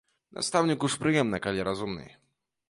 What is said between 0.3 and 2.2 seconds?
Настаўніку ж прыемна, калі разумны.